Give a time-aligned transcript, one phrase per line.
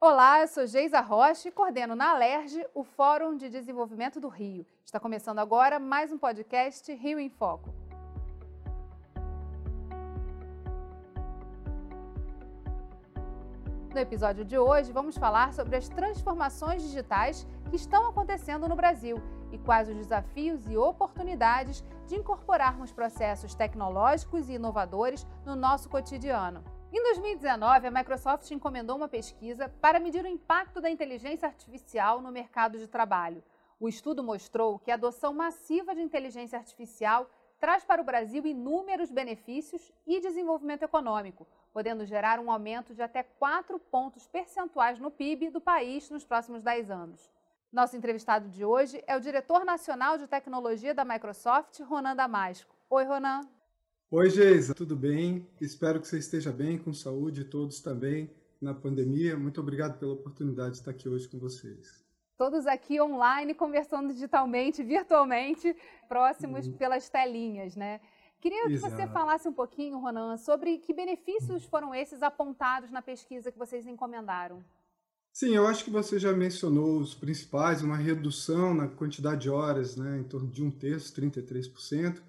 [0.00, 4.64] Olá, eu sou Geisa Rocha e coordeno na Alerj o Fórum de Desenvolvimento do Rio.
[4.84, 7.68] Está começando agora mais um podcast Rio em Foco.
[13.92, 19.20] No episódio de hoje, vamos falar sobre as transformações digitais que estão acontecendo no Brasil
[19.50, 26.77] e quais os desafios e oportunidades de incorporarmos processos tecnológicos e inovadores no nosso cotidiano.
[26.90, 32.32] Em 2019, a Microsoft encomendou uma pesquisa para medir o impacto da inteligência artificial no
[32.32, 33.44] mercado de trabalho.
[33.78, 37.28] O estudo mostrou que a adoção massiva de inteligência artificial
[37.60, 43.22] traz para o Brasil inúmeros benefícios e desenvolvimento econômico, podendo gerar um aumento de até
[43.22, 47.30] 4 pontos percentuais no PIB do país nos próximos 10 anos.
[47.70, 52.74] Nosso entrevistado de hoje é o diretor nacional de tecnologia da Microsoft, Ronan Damasco.
[52.88, 53.57] Oi, Ronan.
[54.10, 55.46] Oi, Geisa, tudo bem?
[55.60, 59.36] Espero que você esteja bem, com saúde, todos também na pandemia.
[59.36, 62.02] Muito obrigado pela oportunidade de estar aqui hoje com vocês.
[62.38, 65.76] Todos aqui online, conversando digitalmente, virtualmente,
[66.08, 66.72] próximos uhum.
[66.72, 68.00] pelas telinhas, né?
[68.40, 68.96] Queria que Exato.
[68.96, 73.86] você falasse um pouquinho, Ronan, sobre que benefícios foram esses apontados na pesquisa que vocês
[73.86, 74.64] encomendaram.
[75.30, 79.96] Sim, eu acho que você já mencionou os principais, uma redução na quantidade de horas,
[79.98, 82.22] né, em torno de um terço, 33%,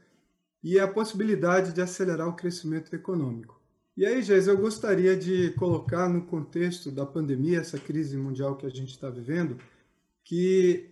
[0.64, 3.60] e a possibilidade de acelerar o crescimento econômico.
[3.96, 8.66] E aí, Geis, eu gostaria de colocar no contexto da pandemia, essa crise mundial que
[8.66, 9.58] a gente está vivendo,
[10.24, 10.90] que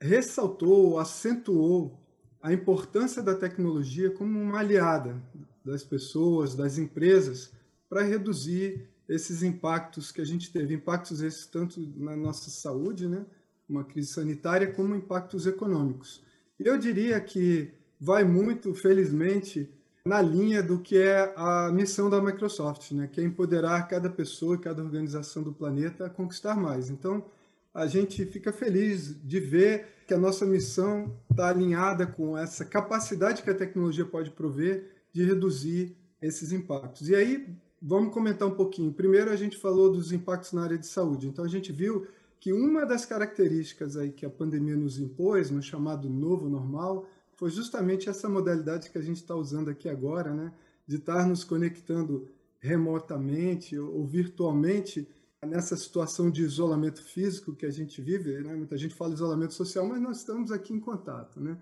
[0.00, 1.98] ressaltou, acentuou
[2.42, 5.16] a importância da tecnologia como uma aliada
[5.64, 7.50] das pessoas, das empresas,
[7.88, 13.24] para reduzir esses impactos que a gente teve, impactos esses tanto na nossa saúde, né,
[13.66, 16.22] uma crise sanitária, como impactos econômicos.
[16.60, 17.72] E eu diria que
[18.04, 19.66] vai muito, felizmente,
[20.04, 24.58] na linha do que é a missão da Microsoft, né, que é empoderar cada pessoa,
[24.58, 26.90] cada organização do planeta a conquistar mais.
[26.90, 27.24] Então,
[27.72, 33.42] a gente fica feliz de ver que a nossa missão está alinhada com essa capacidade
[33.42, 37.08] que a tecnologia pode prover de reduzir esses impactos.
[37.08, 38.92] E aí, vamos comentar um pouquinho.
[38.92, 41.26] Primeiro, a gente falou dos impactos na área de saúde.
[41.26, 42.06] Então, a gente viu
[42.38, 47.50] que uma das características aí que a pandemia nos impôs, no chamado novo normal, foi
[47.50, 50.52] justamente essa modalidade que a gente está usando aqui agora, né?
[50.86, 52.28] de estar nos conectando
[52.58, 55.08] remotamente ou virtualmente
[55.44, 58.40] nessa situação de isolamento físico que a gente vive.
[58.40, 58.54] Né?
[58.54, 61.40] Muita gente fala isolamento social, mas nós estamos aqui em contato.
[61.40, 61.58] Né?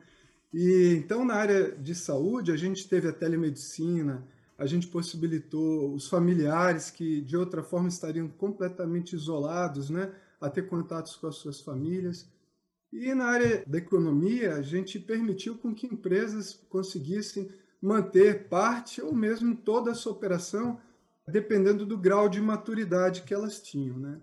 [0.52, 4.26] E então, na área de saúde, a gente teve a telemedicina,
[4.58, 10.68] a gente possibilitou os familiares que de outra forma estariam completamente isolados, né, a ter
[10.68, 12.28] contatos com as suas famílias.
[12.92, 19.14] E na área da economia, a gente permitiu com que empresas conseguissem manter parte ou
[19.14, 20.78] mesmo toda a sua operação,
[21.26, 24.20] dependendo do grau de maturidade que elas tinham, né?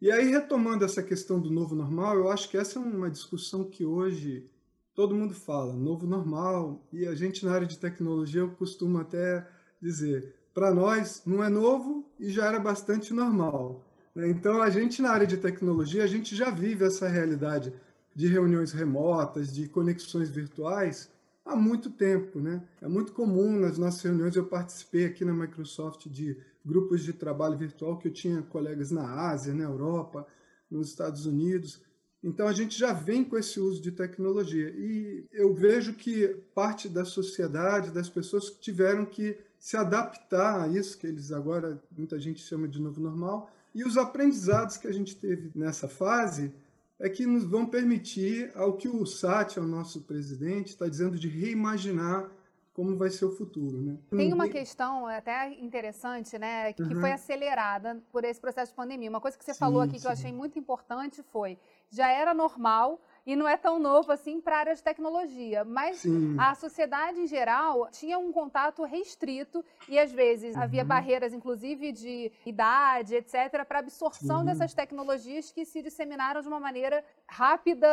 [0.00, 3.64] E aí retomando essa questão do novo normal, eu acho que essa é uma discussão
[3.64, 4.48] que hoje
[4.94, 9.46] todo mundo fala, novo normal, e a gente na área de tecnologia eu costumo até
[9.80, 13.84] dizer, para nós não é novo e já era bastante normal.
[14.14, 14.30] Né?
[14.30, 17.72] Então, a gente na área de tecnologia, a gente já vive essa realidade
[18.16, 21.10] de reuniões remotas, de conexões virtuais
[21.44, 22.40] há muito tempo.
[22.40, 22.62] Né?
[22.80, 26.34] É muito comum nas nossas reuniões, eu participei aqui na Microsoft de
[26.64, 30.26] grupos de trabalho virtual que eu tinha colegas na Ásia, na Europa,
[30.70, 31.82] nos Estados Unidos.
[32.24, 36.88] Então a gente já vem com esse uso de tecnologia e eu vejo que parte
[36.88, 42.40] da sociedade, das pessoas tiveram que se adaptar a isso, que eles agora, muita gente
[42.40, 46.50] chama de novo normal, e os aprendizados que a gente teve nessa fase
[46.98, 51.28] é que nos vão permitir ao que o Sati, o nosso presidente, está dizendo de
[51.28, 52.30] reimaginar
[52.72, 53.96] como vai ser o futuro, né?
[54.10, 57.00] Tem uma questão até interessante, né, que uhum.
[57.00, 59.08] foi acelerada por esse processo de pandemia.
[59.08, 60.00] Uma coisa que você sim, falou aqui sim.
[60.02, 61.58] que eu achei muito importante foi,
[61.90, 65.64] já era normal e não é tão novo assim para a área de tecnologia.
[65.64, 66.36] Mas Sim.
[66.38, 70.62] a sociedade em geral tinha um contato restrito e às vezes uhum.
[70.62, 74.46] havia barreiras, inclusive de idade, etc., para absorção Sim.
[74.46, 77.88] dessas tecnologias que se disseminaram de uma maneira rápida,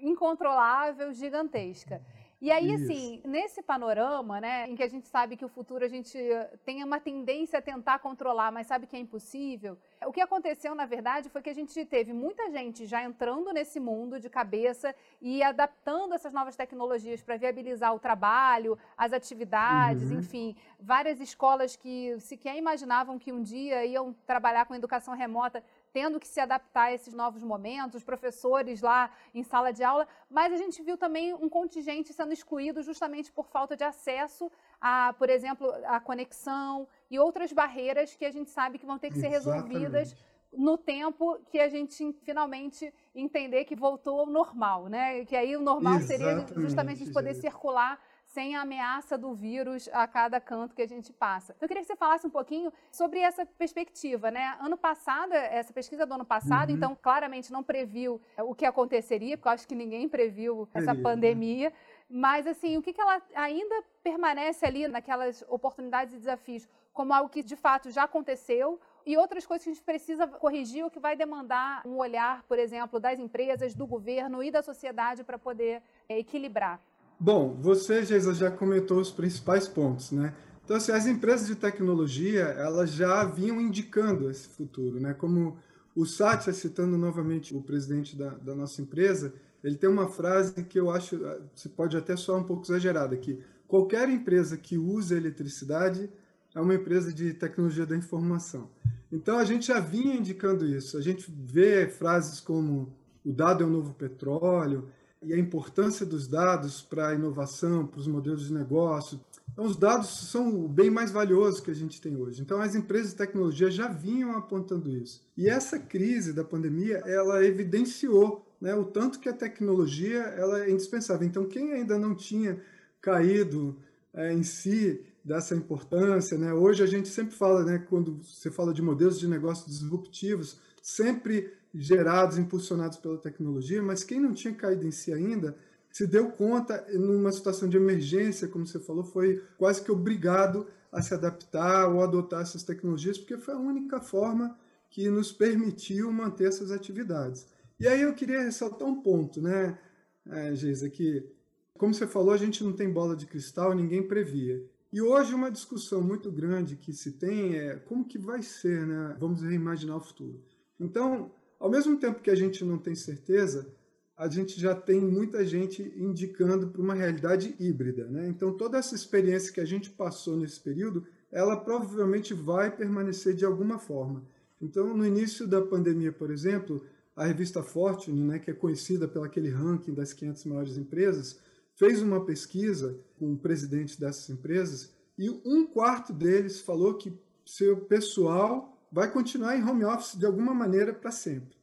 [0.00, 2.02] incontrolável, gigantesca.
[2.42, 2.82] E aí, Isso.
[2.82, 6.18] assim, nesse panorama, né, em que a gente sabe que o futuro a gente
[6.64, 10.84] tem uma tendência a tentar controlar, mas sabe que é impossível, o que aconteceu, na
[10.84, 15.40] verdade, foi que a gente teve muita gente já entrando nesse mundo de cabeça e
[15.40, 20.18] adaptando essas novas tecnologias para viabilizar o trabalho, as atividades, uhum.
[20.18, 25.62] enfim, várias escolas que sequer imaginavam que um dia iam trabalhar com educação remota
[25.92, 30.08] tendo que se adaptar a esses novos momentos, os professores lá em sala de aula,
[30.30, 34.50] mas a gente viu também um contingente sendo excluído justamente por falta de acesso
[34.80, 39.10] a, por exemplo, a conexão e outras barreiras que a gente sabe que vão ter
[39.10, 39.68] que ser Exatamente.
[39.68, 40.16] resolvidas
[40.52, 45.24] no tempo que a gente finalmente entender que voltou ao normal, né?
[45.24, 47.98] Que aí o normal Exatamente, seria justamente a gente poder circular
[48.32, 51.52] sem a ameaça do vírus a cada canto que a gente passa.
[51.54, 54.56] Então, eu queria que você falasse um pouquinho sobre essa perspectiva, né?
[54.58, 56.76] Ano passado, essa pesquisa do ano passado, uhum.
[56.76, 61.02] então, claramente não previu o que aconteceria, porque eu acho que ninguém previu essa né?
[61.02, 61.72] pandemia.
[62.08, 67.28] Mas, assim, o que, que ela ainda permanece ali naquelas oportunidades e desafios como algo
[67.28, 71.00] que, de fato, já aconteceu e outras coisas que a gente precisa corrigir, o que
[71.00, 75.82] vai demandar um olhar, por exemplo, das empresas, do governo e da sociedade para poder
[76.08, 76.80] é, equilibrar?
[77.18, 80.34] Bom, você, Geisa, já comentou os principais pontos, né?
[80.64, 85.12] Então, assim, as empresas de tecnologia, elas já vinham indicando esse futuro, né?
[85.14, 85.56] Como
[85.94, 89.32] o Satya, citando novamente o presidente da, da nossa empresa,
[89.62, 91.20] ele tem uma frase que eu acho,
[91.54, 93.38] se pode até soar um pouco exagerada, que
[93.68, 96.10] qualquer empresa que usa eletricidade
[96.54, 98.68] é uma empresa de tecnologia da informação.
[99.10, 100.96] Então, a gente já vinha indicando isso.
[100.96, 102.92] A gente vê frases como
[103.24, 104.88] o dado é o novo petróleo,
[105.22, 109.20] e a importância dos dados para a inovação, para os modelos de negócio.
[109.52, 112.40] Então, os dados são o bem mais valioso que a gente tem hoje.
[112.40, 115.22] Então, as empresas de tecnologia já vinham apontando isso.
[115.36, 120.70] E essa crise da pandemia, ela evidenciou né, o tanto que a tecnologia ela é
[120.70, 121.26] indispensável.
[121.26, 122.60] Então, quem ainda não tinha
[123.00, 123.76] caído
[124.14, 128.72] é, em si dessa importância, né, hoje a gente sempre fala, né, quando você fala
[128.72, 134.86] de modelos de negócio disruptivos, sempre gerados, impulsionados pela tecnologia, mas quem não tinha caído
[134.86, 135.56] em si ainda
[135.90, 141.02] se deu conta, numa situação de emergência, como você falou, foi quase que obrigado a
[141.02, 144.58] se adaptar ou adotar essas tecnologias, porque foi a única forma
[144.90, 147.46] que nos permitiu manter essas atividades.
[147.78, 149.78] E aí eu queria ressaltar um ponto, né,
[150.26, 151.26] é, Geisa, que,
[151.74, 154.62] como você falou, a gente não tem bola de cristal, ninguém previa.
[154.92, 159.16] E hoje uma discussão muito grande que se tem é como que vai ser, né?
[159.18, 160.38] Vamos reimaginar o futuro.
[160.78, 163.72] Então, ao mesmo tempo que a gente não tem certeza,
[164.16, 168.08] a gente já tem muita gente indicando para uma realidade híbrida.
[168.08, 168.26] Né?
[168.26, 173.44] Então, toda essa experiência que a gente passou nesse período, ela provavelmente vai permanecer de
[173.44, 174.24] alguma forma.
[174.60, 179.24] Então, no início da pandemia, por exemplo, a revista Fortune, né, que é conhecida pelo
[179.24, 181.38] aquele ranking das 500 maiores empresas,
[181.76, 187.16] fez uma pesquisa com presidentes dessas empresas e um quarto deles falou que
[187.46, 191.56] seu pessoal vai continuar em home office de alguma maneira para sempre.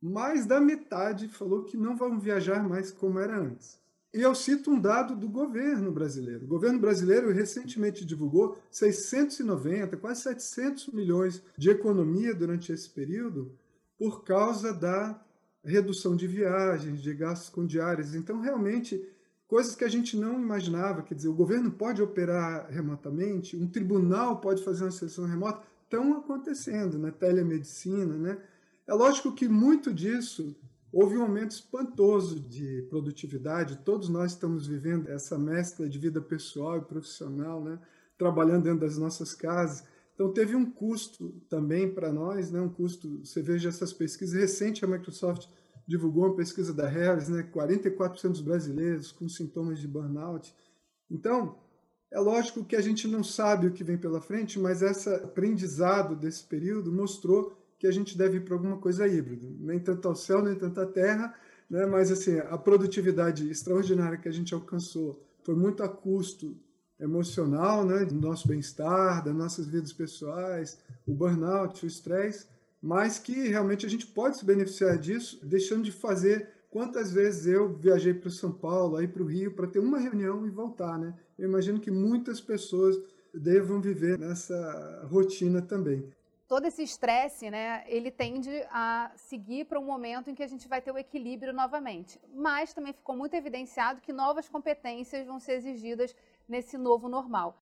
[0.00, 3.80] Mais da metade falou que não vão viajar mais como era antes.
[4.14, 6.44] E eu cito um dado do governo brasileiro.
[6.44, 13.56] O governo brasileiro recentemente divulgou 690, quase 700 milhões de economia durante esse período
[13.98, 15.20] por causa da
[15.64, 18.14] redução de viagens, de gastos com diárias.
[18.14, 19.02] Então, realmente,
[19.46, 21.02] coisas que a gente não imaginava.
[21.02, 25.62] Quer dizer, o governo pode operar remotamente, um tribunal pode fazer uma sessão remota
[25.92, 28.38] estão acontecendo na telemedicina, né?
[28.86, 30.56] É lógico que muito disso
[30.90, 33.78] houve um aumento espantoso de produtividade.
[33.84, 37.78] Todos nós estamos vivendo essa mescla de vida pessoal e profissional, né?
[38.16, 39.84] Trabalhando dentro das nossas casas.
[40.14, 42.60] Então teve um custo também para nós, né?
[42.60, 43.20] Um custo.
[43.24, 45.46] Você veja essas pesquisas recente a Microsoft
[45.86, 47.42] divulgou uma pesquisa da Harris, né?
[47.42, 50.54] 44% dos brasileiros com sintomas de burnout.
[51.10, 51.58] Então
[52.12, 56.14] é lógico que a gente não sabe o que vem pela frente, mas esse aprendizado
[56.14, 59.48] desse período mostrou que a gente deve ir para alguma coisa híbrida.
[59.58, 61.34] Nem tanto ao céu, nem tanto à terra,
[61.70, 61.86] né?
[61.86, 66.54] mas assim, a produtividade extraordinária que a gente alcançou foi muito a custo
[67.00, 68.04] emocional, né?
[68.04, 72.46] do nosso bem-estar, das nossas vidas pessoais, o burnout, o estresse,
[72.80, 77.68] mas que realmente a gente pode se beneficiar disso deixando de fazer Quantas vezes eu
[77.68, 81.12] viajei para São Paulo, aí para o Rio, para ter uma reunião e voltar, né?
[81.42, 82.94] Eu imagino que muitas pessoas
[83.34, 86.08] devam viver nessa rotina também.
[86.46, 90.68] Todo esse estresse, né, ele tende a seguir para um momento em que a gente
[90.68, 92.20] vai ter o equilíbrio novamente.
[92.32, 96.14] Mas também ficou muito evidenciado que novas competências vão ser exigidas
[96.48, 97.60] nesse novo normal.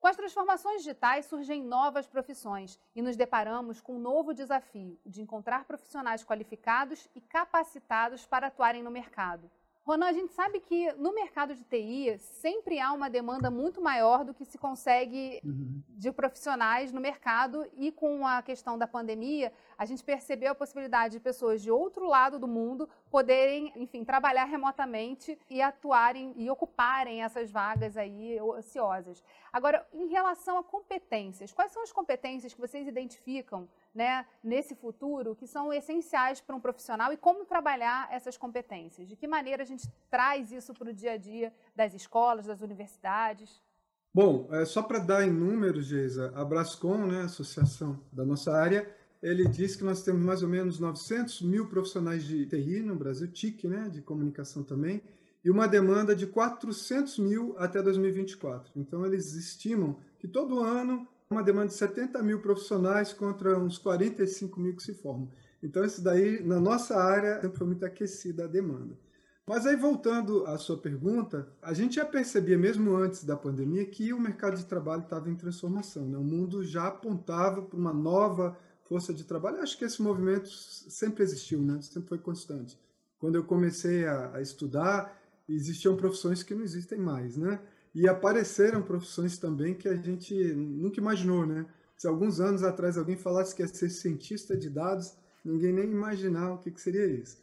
[0.00, 5.22] Com as transformações digitais surgem novas profissões e nos deparamos com um novo desafio de
[5.22, 9.48] encontrar profissionais qualificados e capacitados para atuarem no mercado.
[9.88, 14.22] Ronan, a gente sabe que no mercado de TI sempre há uma demanda muito maior
[14.22, 15.80] do que se consegue uhum.
[15.88, 21.14] de profissionais no mercado e com a questão da pandemia, a gente percebeu a possibilidade
[21.14, 27.22] de pessoas de outro lado do mundo poderem, enfim, trabalhar remotamente e atuarem e ocuparem
[27.22, 29.22] essas vagas aí ociosas.
[29.52, 35.36] Agora, em relação a competências, quais são as competências que vocês identificam né, nesse futuro
[35.36, 39.06] que são essenciais para um profissional e como trabalhar essas competências?
[39.06, 42.62] De que maneira a gente traz isso para o dia a dia das escolas, das
[42.62, 43.62] universidades?
[44.12, 48.92] Bom, é, só para dar em números, Geisa, a Brascom, né, associação da nossa área,
[49.22, 53.28] ele diz que nós temos mais ou menos 900 mil profissionais de TI no Brasil,
[53.28, 55.02] TIC, né, de comunicação também,
[55.44, 58.72] e uma demanda de 400 mil até 2024.
[58.76, 64.60] Então, eles estimam que todo ano uma demanda de 70 mil profissionais contra uns 45
[64.60, 65.28] mil que se formam.
[65.62, 68.96] Então, isso daí, na nossa área, sempre foi muito aquecida a demanda.
[69.46, 74.12] Mas aí, voltando à sua pergunta, a gente já percebia, mesmo antes da pandemia, que
[74.12, 76.06] o mercado de trabalho estava em transformação.
[76.06, 76.18] Né?
[76.18, 78.56] O mundo já apontava para uma nova
[78.88, 79.60] força de trabalho.
[79.60, 81.80] Acho que esse movimento sempre existiu, né?
[81.82, 82.78] sempre foi constante.
[83.18, 87.60] Quando eu comecei a, a estudar, existiam profissões que não existem mais, né?
[87.94, 91.66] E apareceram profissões também que a gente nunca imaginou, né?
[91.96, 96.54] Se alguns anos atrás alguém falasse que ia ser cientista de dados, ninguém nem imaginava
[96.54, 97.38] o que, que seria isso.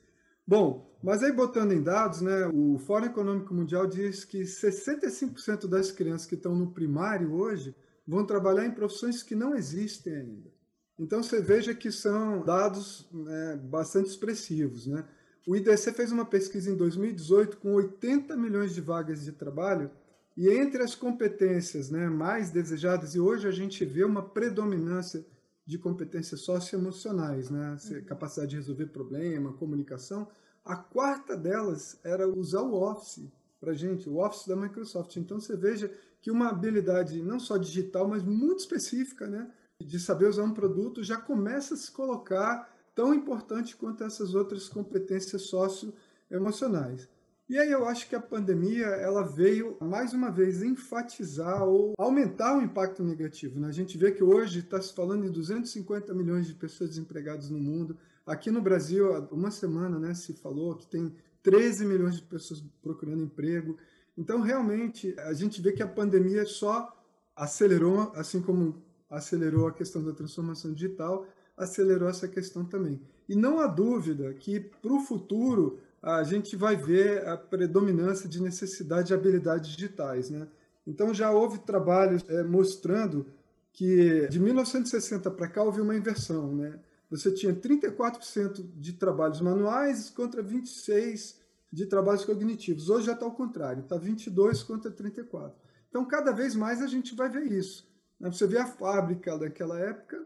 [0.48, 5.92] Bom, mas aí botando em dados, né, o Fórum Econômico Mundial diz que 65% das
[5.92, 7.76] crianças que estão no primário hoje
[8.08, 10.55] vão trabalhar em profissões que não existem ainda.
[10.98, 14.88] Então você veja que são dados né, bastante expressivos.
[14.88, 15.06] Né?
[15.46, 19.92] O IDC fez uma pesquisa em 2018 com 80 milhões de vagas de trabalho
[20.38, 25.26] e entre as competências né, mais desejadas, e hoje a gente vê uma predominância
[25.66, 27.78] de competências socioemocionais, né?
[27.90, 28.04] Uhum.
[28.04, 30.28] capacidade de resolver problema, comunicação.
[30.64, 35.16] A quarta delas era usar o Office para gente, o Office da Microsoft.
[35.16, 39.50] Então você veja que uma habilidade não só digital, mas muito específica, né?
[39.82, 44.70] De saber usar um produto, já começa a se colocar tão importante quanto essas outras
[44.70, 47.10] competências socioemocionais.
[47.48, 52.58] E aí eu acho que a pandemia ela veio mais uma vez enfatizar ou aumentar
[52.58, 53.60] o impacto negativo.
[53.60, 53.68] Né?
[53.68, 57.60] A gente vê que hoje está se falando em 250 milhões de pessoas desempregadas no
[57.60, 57.98] mundo.
[58.26, 61.14] Aqui no Brasil, há uma semana né, se falou que tem
[61.44, 63.78] 13 milhões de pessoas procurando emprego.
[64.18, 66.92] Então, realmente, a gente vê que a pandemia só
[67.36, 68.82] acelerou, assim como
[69.16, 71.26] acelerou a questão da transformação digital,
[71.58, 73.02] acelerou essa questão também.
[73.28, 78.42] E não há dúvida que, para o futuro, a gente vai ver a predominância de
[78.42, 80.30] necessidade de habilidades digitais.
[80.30, 80.48] Né?
[80.86, 83.26] Então, já houve trabalhos é, mostrando
[83.74, 86.54] que de 1960 para cá houve uma inversão.
[86.54, 86.80] Né?
[87.10, 91.36] Você tinha 34% de trabalhos manuais contra 26%
[91.72, 92.90] de trabalhos cognitivos.
[92.90, 95.52] Hoje já está ao contrário, está 22% contra 34%.
[95.90, 97.86] Então, cada vez mais a gente vai ver isso.
[98.20, 98.32] Né?
[98.32, 100.26] Você vê a fábrica daquela época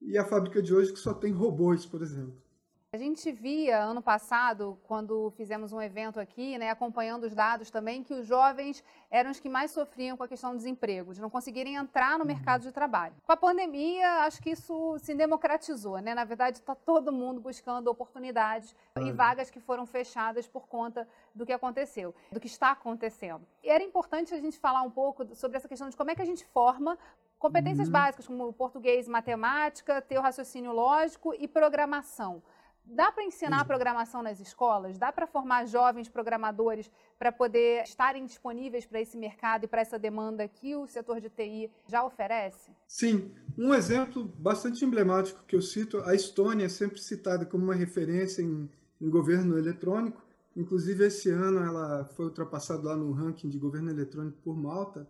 [0.00, 2.45] e a fábrica de hoje que só tem robôs, por exemplo.
[2.92, 8.02] A gente via ano passado, quando fizemos um evento aqui, né, acompanhando os dados também,
[8.02, 11.28] que os jovens eram os que mais sofriam com a questão do desemprego, de não
[11.28, 12.26] conseguirem entrar no uhum.
[12.26, 13.14] mercado de trabalho.
[13.26, 16.14] Com a pandemia, acho que isso se democratizou, né?
[16.14, 21.44] Na verdade, está todo mundo buscando oportunidades e vagas que foram fechadas por conta do
[21.44, 23.44] que aconteceu, do que está acontecendo.
[23.64, 26.22] E era importante a gente falar um pouco sobre essa questão de como é que
[26.22, 26.96] a gente forma
[27.38, 27.92] competências uhum.
[27.92, 32.42] básicas como português, matemática, ter o raciocínio lógico e programação.
[32.88, 34.96] Dá para ensinar programação nas escolas?
[34.96, 39.98] Dá para formar jovens programadores para poder estarem disponíveis para esse mercado e para essa
[39.98, 42.70] demanda que o setor de TI já oferece?
[42.86, 43.34] Sim.
[43.58, 48.40] Um exemplo bastante emblemático que eu cito, a Estônia é sempre citada como uma referência
[48.40, 50.24] em, em governo eletrônico.
[50.54, 55.08] Inclusive, esse ano ela foi ultrapassada lá no ranking de governo eletrônico por Malta.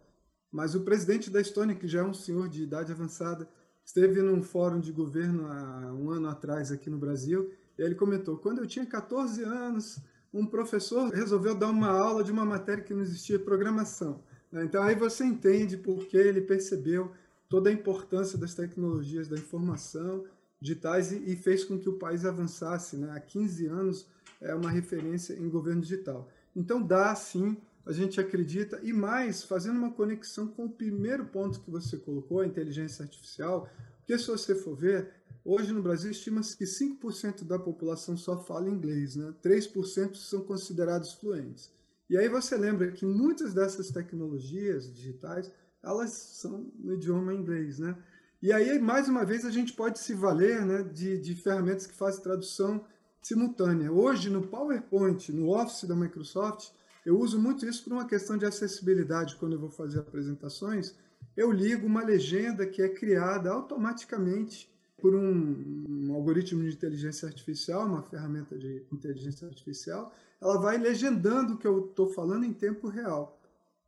[0.51, 3.49] Mas o presidente da Estônia, que já é um senhor de idade avançada,
[3.85, 8.59] esteve num fórum de governo há um ano atrás aqui no Brasil ele comentou: quando
[8.59, 9.99] eu tinha 14 anos,
[10.33, 14.23] um professor resolveu dar uma aula de uma matéria que não existia programação.
[14.51, 14.65] Né?
[14.65, 17.13] Então aí você entende por que ele percebeu
[17.49, 20.25] toda a importância das tecnologias da informação
[20.61, 22.97] digitais e, fez com que o país avançasse.
[22.97, 23.11] Né?
[23.15, 24.07] Há 15 anos
[24.41, 26.29] é uma referência em governo digital.
[26.55, 31.61] Então dá sim, a gente acredita, e mais, fazendo uma conexão com o primeiro ponto
[31.61, 33.69] que você colocou, a inteligência artificial,
[33.99, 35.11] porque se você for ver,
[35.49, 39.33] Hoje no Brasil estima-se que 5% da população só fala inglês, né?
[39.41, 41.71] 3% são considerados fluentes.
[42.11, 47.97] E aí você lembra que muitas dessas tecnologias digitais, elas são no idioma inglês, né?
[48.43, 51.95] E aí, mais uma vez, a gente pode se valer né, de, de ferramentas que
[51.95, 52.85] fazem tradução
[53.23, 53.93] simultânea.
[53.93, 56.71] Hoje, no PowerPoint, no Office da Microsoft,
[57.05, 60.93] eu uso muito isso por uma questão de acessibilidade quando eu vou fazer apresentações.
[61.37, 67.87] Eu ligo uma legenda que é criada automaticamente por um, um, algoritmo de inteligência artificial,
[67.87, 72.89] uma ferramenta de inteligência artificial, ela vai legendando o que eu estou falando em tempo
[72.89, 73.39] real.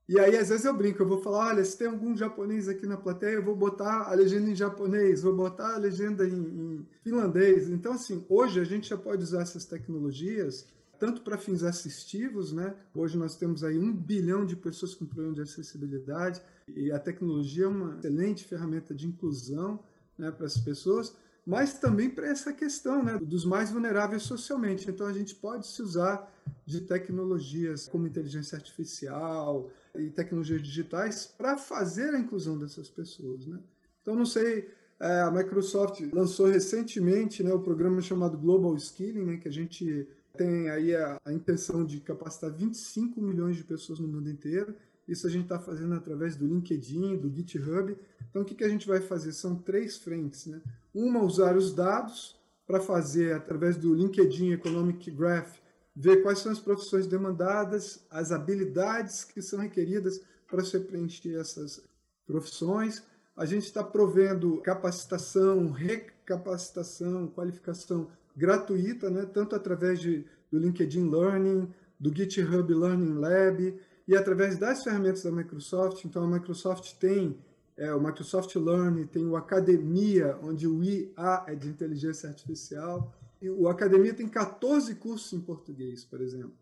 [0.08, 2.86] E aí, às vezes, eu brinco, eu vou falar, olha, se tem algum japonês aqui
[2.86, 6.86] na plateia, eu vou botar a legenda em japonês, vou botar a legenda em, em
[7.02, 7.68] finlandês.
[7.68, 10.66] Então, assim, hoje a gente já pode usar essas tecnologias
[10.98, 12.74] tanto para fins assistivos, né?
[12.94, 16.42] Hoje nós temos aí um bilhão de pessoas com problema de acessibilidade
[16.74, 19.78] e a tecnologia é uma excelente ferramenta de inclusão
[20.18, 21.14] né, para as pessoas,
[21.46, 24.90] mas também para essa questão né, dos mais vulneráveis socialmente.
[24.90, 26.30] Então a gente pode se usar
[26.66, 33.46] de tecnologias como inteligência artificial e tecnologias digitais para fazer a inclusão dessas pessoas.
[33.46, 33.58] Né?
[34.02, 34.68] Então não sei,
[35.00, 40.06] é, a Microsoft lançou recentemente né, o programa chamado Global Skilling, né, que a gente
[40.36, 44.74] tem aí a, a intenção de capacitar 25 milhões de pessoas no mundo inteiro.
[45.08, 47.96] Isso a gente está fazendo através do LinkedIn, do GitHub.
[48.28, 49.32] Então, o que, que a gente vai fazer?
[49.32, 50.46] São três frentes.
[50.46, 50.60] Né?
[50.94, 55.56] Uma, usar os dados para fazer, através do LinkedIn Economic Graph,
[55.96, 61.82] ver quais são as profissões demandadas, as habilidades que são requeridas para se preencher essas
[62.26, 63.02] profissões.
[63.34, 69.24] A gente está provendo capacitação, recapacitação, qualificação gratuita, né?
[69.24, 75.30] tanto através de, do LinkedIn Learning, do GitHub Learning Lab e através das ferramentas da
[75.30, 76.02] Microsoft.
[76.06, 77.38] Então, a Microsoft tem
[77.76, 83.14] é, o Microsoft Learn, tem o Academia, onde o IA é de inteligência artificial.
[83.40, 86.54] E o Academia tem 14 cursos em português, por exemplo.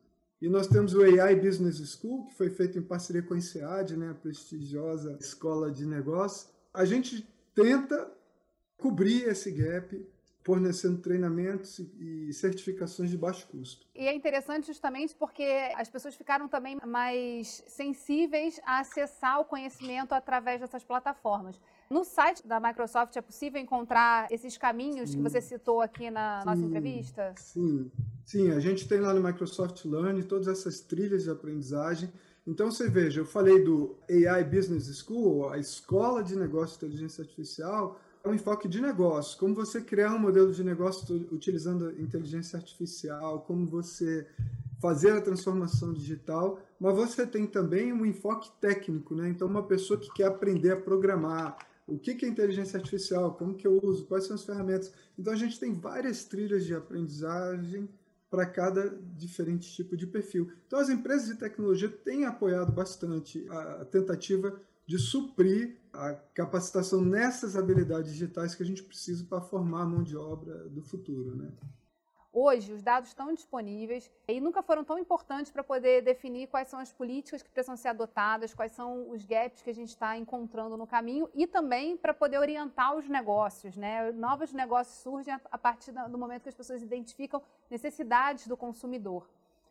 [0.43, 3.97] E nós temos o AI Business School, que foi feito em parceria com a INSEAD,
[3.97, 6.51] né, a prestigiosa escola de negócios.
[6.75, 8.11] A gente tenta
[8.77, 10.07] cobrir esse gap
[10.47, 13.85] fornecendo treinamentos e certificações de baixo custo.
[13.93, 15.43] E é interessante justamente porque
[15.75, 21.61] as pessoas ficaram também mais sensíveis a acessar o conhecimento através dessas plataformas.
[21.91, 25.17] No site da Microsoft é possível encontrar esses caminhos sim.
[25.17, 27.35] que você citou aqui na sim, nossa entrevista?
[27.37, 27.91] Sim,
[28.25, 28.53] sim.
[28.53, 32.09] A gente tem lá no Microsoft Learn todas essas trilhas de aprendizagem.
[32.47, 37.23] Então você veja, eu falei do AI Business School, a escola de negócio de inteligência
[37.23, 37.99] artificial,
[38.29, 43.67] um enfoque de negócio, como você criar um modelo de negócio utilizando inteligência artificial, como
[43.67, 44.27] você
[44.81, 49.29] fazer a transformação digital, mas você tem também um enfoque técnico, né?
[49.29, 51.57] Então, uma pessoa que quer aprender a programar,
[51.87, 54.93] o que é inteligência artificial, como que eu uso, quais são as ferramentas.
[55.19, 57.89] Então, a gente tem várias trilhas de aprendizagem
[58.31, 60.51] para cada diferente tipo de perfil.
[60.67, 67.57] Então, as empresas de tecnologia têm apoiado bastante a tentativa de suprir a capacitação nessas
[67.57, 71.35] habilidades digitais que a gente precisa para formar a mão de obra do futuro.
[71.35, 71.51] Né?
[72.39, 76.79] Hoje, os dados estão disponíveis e nunca foram tão importantes para poder definir quais são
[76.79, 80.77] as políticas que precisam ser adotadas, quais são os gaps que a gente está encontrando
[80.77, 83.75] no caminho e também para poder orientar os negócios.
[83.75, 84.13] Né?
[84.13, 89.27] Novos negócios surgem a partir do momento que as pessoas identificam necessidades do consumidor.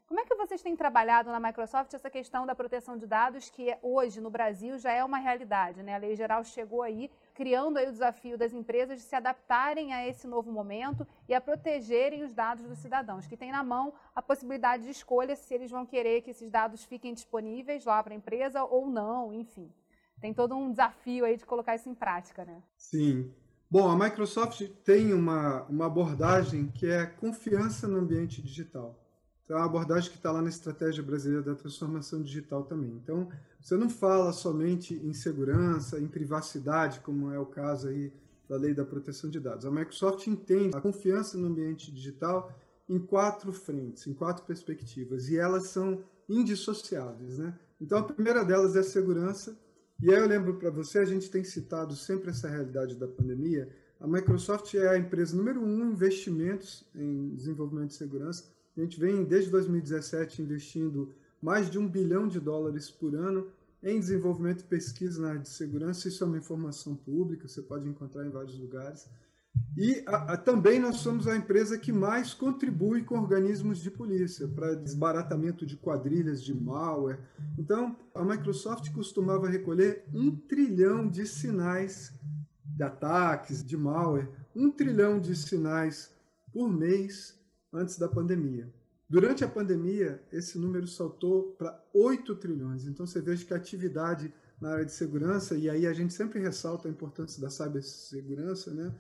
[0.07, 3.75] Como é que vocês têm trabalhado na Microsoft essa questão da proteção de dados, que
[3.81, 5.81] hoje no Brasil já é uma realidade?
[5.81, 5.95] Né?
[5.95, 10.07] A lei geral chegou aí, criando aí o desafio das empresas de se adaptarem a
[10.07, 14.21] esse novo momento e a protegerem os dados dos cidadãos, que têm na mão a
[14.21, 18.17] possibilidade de escolha se eles vão querer que esses dados fiquem disponíveis lá para a
[18.17, 19.73] empresa ou não, enfim.
[20.21, 22.61] Tem todo um desafio aí de colocar isso em prática, né?
[22.77, 23.33] Sim.
[23.71, 29.01] Bom, a Microsoft tem uma, uma abordagem que é confiança no ambiente digital.
[29.45, 32.91] Então, é uma abordagem que está lá na Estratégia Brasileira da Transformação Digital também.
[33.03, 33.29] Então,
[33.61, 38.11] você não fala somente em segurança, em privacidade, como é o caso aí
[38.49, 39.65] da Lei da Proteção de Dados.
[39.65, 42.51] A Microsoft entende a confiança no ambiente digital
[42.89, 47.37] em quatro frentes, em quatro perspectivas, e elas são indissociáveis.
[47.37, 47.53] Né?
[47.79, 49.55] Então, a primeira delas é a segurança,
[50.01, 53.69] e aí eu lembro para você, a gente tem citado sempre essa realidade da pandemia,
[53.99, 58.43] a Microsoft é a empresa número um em investimentos em desenvolvimento de segurança,
[58.77, 63.47] a gente vem desde 2017 investindo mais de um bilhão de dólares por ano
[63.81, 66.07] em desenvolvimento e pesquisa na área de segurança.
[66.07, 69.07] Isso é uma informação pública, você pode encontrar em vários lugares.
[69.77, 74.47] E a, a, também nós somos a empresa que mais contribui com organismos de polícia
[74.47, 77.19] para desbaratamento de quadrilhas de malware.
[77.57, 82.13] Então, a Microsoft costumava recolher um trilhão de sinais
[82.65, 86.11] de ataques, de malware, um trilhão de sinais
[86.51, 87.37] por mês
[87.75, 88.71] antes da pandemia.
[89.07, 92.87] Durante a pandemia, esse número saltou para 8 trilhões.
[92.87, 96.39] Então você veja que a atividade na área de segurança, e aí a gente sempre
[96.39, 98.93] ressalta a importância da cibersegurança, né?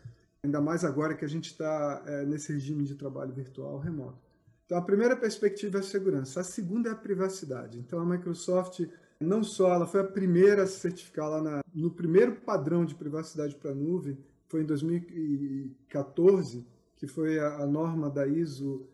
[0.43, 4.19] ainda mais agora que a gente está é, nesse regime de trabalho virtual remoto.
[4.65, 7.79] Então a primeira perspectiva é a segurança, a segunda é a privacidade.
[7.79, 8.81] Então a Microsoft
[9.19, 12.95] não só ela foi a primeira a se certificar lá na, no primeiro padrão de
[12.95, 18.87] privacidade para nuvem, foi em 2014, que foi a, a norma da ISO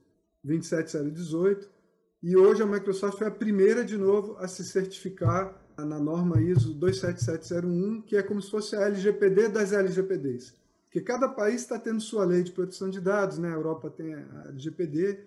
[0.44, 1.70] 27018,
[2.24, 6.74] e hoje a Microsoft foi a primeira de novo a se certificar na norma ISO
[6.74, 10.54] 27701, que é como se fosse a LGPD das LGPDs.
[10.84, 13.50] Porque cada país está tendo sua lei de proteção de dados, né?
[13.50, 15.20] A Europa tem a LGPD,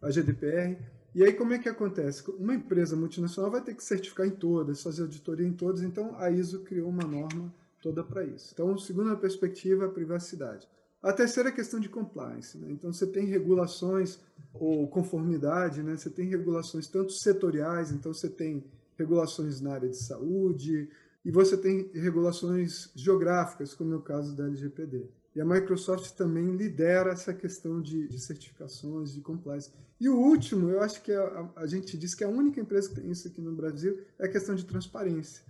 [0.00, 0.78] a GDPR.
[1.14, 2.28] E aí como é que acontece?
[2.30, 6.30] Uma empresa multinacional vai ter que certificar em todas, fazer auditoria em todas, então a
[6.30, 8.50] ISO criou uma norma toda para isso.
[8.54, 10.66] Então, segunda perspectiva, a privacidade.
[11.02, 12.56] A terceira é a questão de compliance.
[12.56, 12.68] Né?
[12.70, 14.20] Então, você tem regulações
[14.54, 15.96] ou conformidade, né?
[15.96, 18.64] você tem regulações tanto setoriais, então você tem
[18.96, 20.88] regulações na área de saúde,
[21.24, 25.08] e você tem regulações geográficas, como é o caso da LGPD.
[25.34, 29.70] E a Microsoft também lidera essa questão de, de certificações, de compliance.
[30.00, 32.96] E o último, eu acho que a, a, gente diz que a única empresa que
[32.96, 35.42] tem isso aqui no Brasil é a questão de transparência.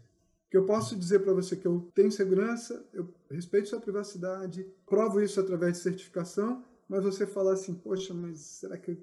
[0.53, 5.19] Que eu posso dizer para você que eu tenho segurança, eu respeito sua privacidade, provo
[5.19, 8.99] isso através de certificação, mas você fala assim, poxa, mas será que eu,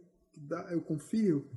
[0.70, 1.48] eu confio?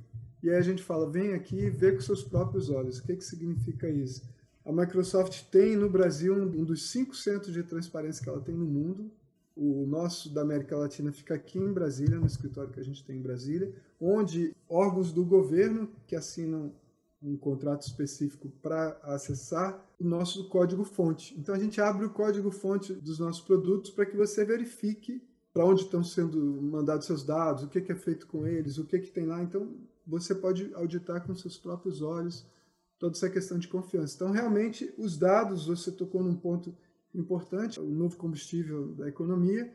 [0.41, 2.97] E aí a gente fala, vem aqui e vê com seus próprios olhos.
[2.97, 4.27] O que, que significa isso?
[4.65, 8.65] A Microsoft tem no Brasil um dos cinco centros de transparência que ela tem no
[8.65, 9.11] mundo.
[9.55, 13.17] O nosso da América Latina fica aqui em Brasília, no escritório que a gente tem
[13.19, 16.73] em Brasília, onde órgãos do governo que assinam
[17.23, 21.35] um contrato específico para acessar o nosso código-fonte.
[21.39, 25.21] Então a gente abre o código-fonte dos nossos produtos para que você verifique
[25.53, 28.99] para onde estão sendo mandados seus dados, o que, é feito com eles, o que,
[28.99, 29.41] que tem lá.
[29.41, 29.71] Então
[30.05, 32.45] você pode auditar com seus próprios olhos
[32.99, 34.15] toda essa questão de confiança.
[34.15, 36.75] Então, realmente, os dados, você tocou num ponto
[37.13, 39.71] importante, o novo combustível da economia,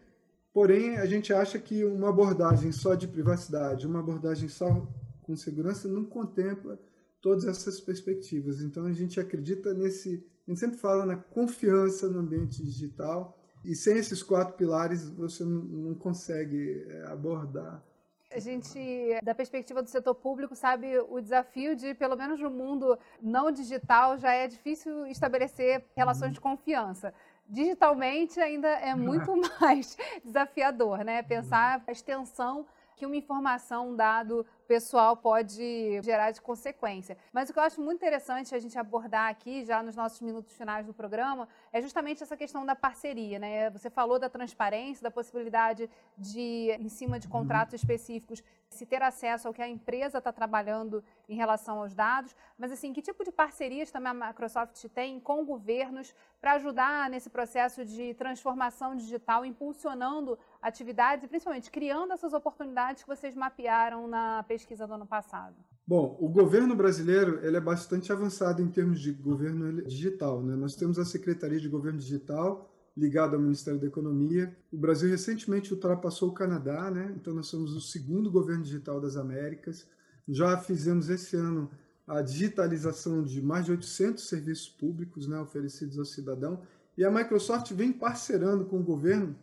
[0.53, 4.87] porém, a gente acha que uma abordagem só de privacidade, uma abordagem só
[5.23, 6.79] com segurança, não contempla
[7.21, 8.61] todas essas perspectivas.
[8.61, 10.27] Então, a gente acredita nesse.
[10.47, 15.45] A gente sempre fala na confiança no ambiente digital, e sem esses quatro pilares, você
[15.45, 17.85] não consegue é, abordar
[18.31, 18.79] a gente,
[19.23, 24.19] da perspectiva do setor público, sabe o desafio de, pelo menos no mundo não digital,
[24.19, 27.15] já é difícil estabelecer relações de confiança.
[27.49, 31.23] Digitalmente ainda é muito mais desafiador, né?
[31.23, 32.67] Pensar a extensão
[32.99, 37.17] que uma informação, um dado pessoal pode gerar de consequência.
[37.33, 40.53] Mas o que eu acho muito interessante a gente abordar aqui, já nos nossos minutos
[40.53, 43.39] finais do programa, é justamente essa questão da parceria.
[43.39, 43.71] Né?
[43.71, 47.33] Você falou da transparência, da possibilidade de, em cima de uhum.
[47.33, 52.35] contratos específicos, se ter acesso ao que a empresa está trabalhando em relação aos dados.
[52.59, 57.31] Mas, assim, que tipo de parcerias também a Microsoft tem com governos para ajudar nesse
[57.31, 64.43] processo de transformação digital, impulsionando atividades e, principalmente, criando essas oportunidades que vocês mapearam na
[64.45, 65.57] pesquisa do ano passado?
[65.87, 70.43] Bom, o governo brasileiro ele é bastante avançado em termos de governo digital.
[70.43, 70.55] Né?
[70.55, 74.55] Nós temos a Secretaria de Governo Digital, ligada ao Ministério da Economia.
[74.73, 77.15] O Brasil recentemente ultrapassou o Canadá, né?
[77.17, 79.87] então nós somos o segundo governo digital das Américas.
[80.27, 81.71] Já fizemos esse ano
[82.07, 86.61] a digitalização de mais de 800 serviços públicos né, oferecidos ao cidadão.
[86.97, 89.37] E a Microsoft vem parcerando com o governo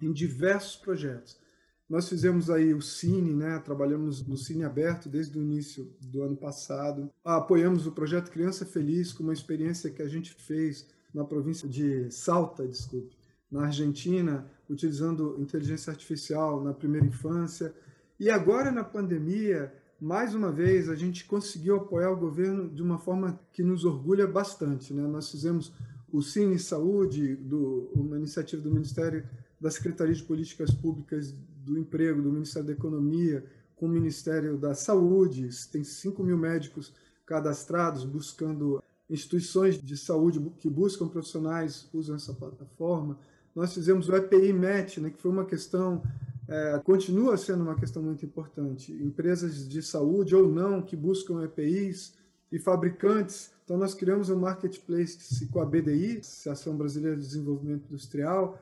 [0.00, 1.40] em diversos projetos.
[1.88, 3.58] Nós fizemos aí o Cine, né?
[3.58, 7.10] trabalhamos no Cine Aberto desde o início do ano passado.
[7.24, 12.10] Apoiamos o projeto Criança Feliz, com uma experiência que a gente fez na província de
[12.10, 13.16] Salta, desculpe,
[13.50, 17.74] na Argentina, utilizando inteligência artificial na primeira infância.
[18.18, 22.98] E agora, na pandemia, mais uma vez, a gente conseguiu apoiar o governo de uma
[22.98, 24.94] forma que nos orgulha bastante.
[24.94, 25.06] Né?
[25.06, 25.72] Nós fizemos
[26.10, 29.24] o Cine Saúde, do, uma iniciativa do Ministério
[29.60, 33.44] da Secretaria de Políticas Públicas do Emprego, do Ministério da Economia,
[33.76, 36.92] com o Ministério da Saúde, tem 5 mil médicos
[37.24, 43.18] cadastrados buscando instituições de saúde que buscam profissionais usam essa plataforma.
[43.54, 46.02] Nós fizemos o EPI MET, né, que foi uma questão,
[46.48, 48.92] é, continua sendo uma questão muito importante.
[48.92, 52.14] Empresas de saúde ou não que buscam EPIs
[52.50, 53.50] e fabricantes.
[53.64, 58.58] Então, nós criamos um marketplace com a BDI, Associação Brasileira de Desenvolvimento Industrial,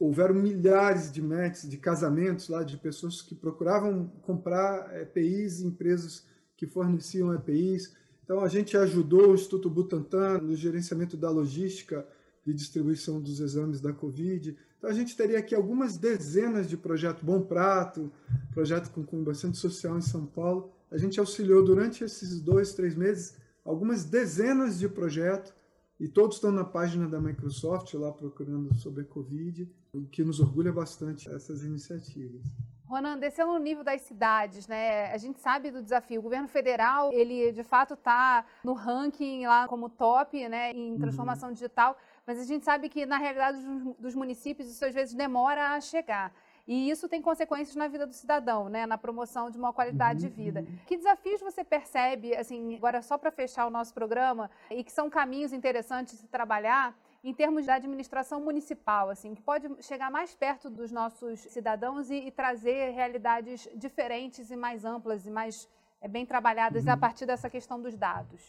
[0.00, 6.24] houveram milhares de matches, de casamentos lá, de pessoas que procuravam comprar EPIs, empresas
[6.56, 7.94] que forneciam EPIs.
[8.30, 12.06] Então, a gente ajudou o Instituto Butantan no gerenciamento da logística
[12.46, 14.56] de distribuição dos exames da Covid.
[14.78, 18.12] Então, a gente teria aqui algumas dezenas de projetos Bom Prato,
[18.52, 20.70] projeto com, bastante social em São Paulo.
[20.92, 25.52] A gente auxiliou durante esses dois, três meses algumas dezenas de projetos
[25.98, 30.38] e todos estão na página da Microsoft lá procurando sobre a Covid, o que nos
[30.38, 32.42] orgulha bastante essas iniciativas.
[32.90, 35.12] Ronan, descendo no nível das cidades, né?
[35.12, 36.18] A gente sabe do desafio.
[36.18, 40.98] O governo federal, ele de fato está no ranking lá como top, né, em uhum.
[40.98, 41.54] transformação uhum.
[41.54, 43.58] digital, mas a gente sabe que na realidade
[43.96, 46.32] dos municípios isso às vezes demora a chegar.
[46.66, 48.86] E isso tem consequências na vida do cidadão, né?
[48.86, 50.30] na promoção de uma qualidade uhum.
[50.30, 50.66] de vida.
[50.86, 55.08] Que desafios você percebe, assim, agora só para fechar o nosso programa, e que são
[55.08, 60.34] caminhos interessantes de se trabalhar em termos da administração municipal, assim, que pode chegar mais
[60.34, 65.68] perto dos nossos cidadãos e, e trazer realidades diferentes e mais amplas e mais
[66.00, 66.92] é, bem trabalhadas uhum.
[66.92, 68.40] a partir dessa questão dos dados?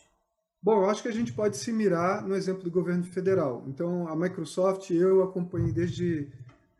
[0.63, 3.63] Bom, eu acho que a gente pode se mirar no exemplo do governo federal.
[3.67, 6.29] Então, a Microsoft, eu acompanhei desde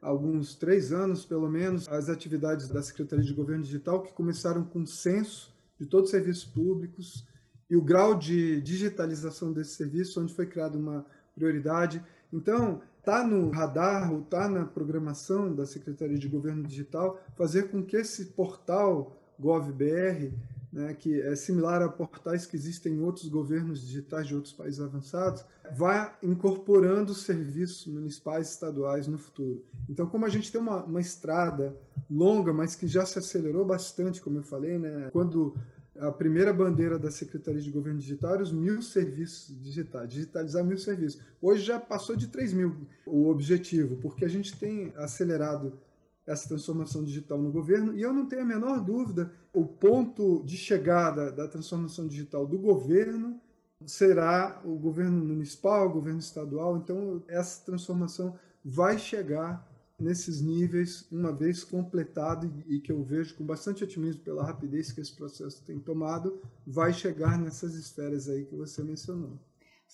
[0.02, 4.86] alguns três anos, pelo menos, as atividades da Secretaria de Governo Digital, que começaram com
[4.86, 7.28] censo de todos os serviços públicos
[7.70, 12.04] e o grau de digitalização desse serviço, onde foi criada uma prioridade.
[12.32, 17.84] Então, está no radar ou está na programação da Secretaria de Governo Digital fazer com
[17.84, 20.32] que esse portal GovBR,
[20.72, 24.80] né, que é similar a portais que existem em outros governos digitais de outros países
[24.80, 25.44] avançados,
[25.76, 29.66] vá incorporando serviços municipais e estaduais no futuro.
[29.90, 31.76] Então, como a gente tem uma, uma estrada
[32.10, 35.56] longa, mas que já se acelerou bastante, como eu falei, né, quando
[36.02, 40.78] a primeira bandeira da Secretaria de Governo Digital era os mil serviços digitais, digitalizar mil
[40.78, 41.22] serviços.
[41.40, 45.80] Hoje já passou de 3 mil o objetivo, porque a gente tem acelerado
[46.26, 50.58] essa transformação digital no governo e eu não tenho a menor dúvida, o ponto de
[50.58, 53.40] chegada da transformação digital do governo
[53.86, 59.68] será o governo municipal, o governo estadual, então essa transformação vai chegar
[60.02, 65.00] nesses níveis, uma vez completado e que eu vejo com bastante otimismo pela rapidez que
[65.00, 69.40] esse processo tem tomado, vai chegar nessas esferas aí que você mencionou.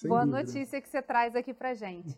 [0.06, 0.44] Boa dúvida.
[0.44, 2.16] notícia que você traz aqui para gente.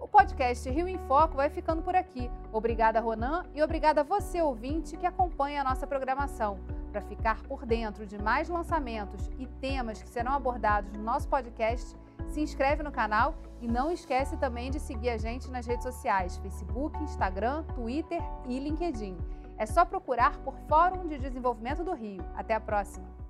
[0.00, 2.30] O podcast Rio em Foco vai ficando por aqui.
[2.52, 6.58] Obrigada, Ronan, e obrigada a você, ouvinte, que acompanha a nossa programação.
[6.92, 11.96] Para ficar por dentro de mais lançamentos e temas que serão abordados no nosso podcast,
[12.28, 16.36] se inscreve no canal e não esquece também de seguir a gente nas redes sociais:
[16.38, 19.16] Facebook, Instagram, Twitter e LinkedIn.
[19.56, 22.24] É só procurar por Fórum de Desenvolvimento do Rio.
[22.34, 23.23] Até a próxima!